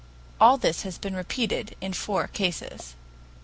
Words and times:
(All 0.39 0.57
this 0.57 0.81
has 0.81 0.97
been 0.97 1.15
repeated 1.15 1.75
in 1.79 1.93
four 1.93 2.25
cases.) 2.25 2.95